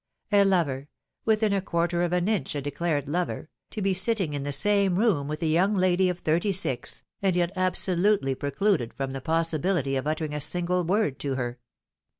[0.31, 0.87] A lover
[1.25, 4.95] (within a quarter of an inch a declared lover) to be sitting in the same
[4.97, 9.95] room with a young lady of thirty six, and yet absolutely precluded from the possibility
[9.95, 11.59] of uttering a single word to her